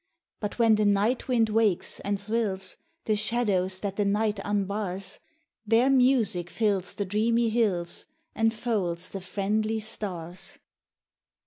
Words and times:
But 0.39 0.57
when 0.57 0.73
the 0.77 0.85
night 0.85 1.27
wind 1.27 1.49
wakes 1.49 1.99
and 1.99 2.19
thrills 2.19 2.75
The 3.05 3.15
shadows 3.15 3.81
that 3.81 3.97
the 3.97 4.03
night 4.03 4.37
unbars, 4.43 5.19
Their 5.63 5.91
music 5.91 6.49
fills 6.49 6.95
the 6.95 7.05
dreamy 7.05 7.49
hills, 7.49 8.07
And 8.33 8.51
folds 8.51 9.09
the 9.09 9.21
friendly 9.21 9.79
stars. 9.79 10.57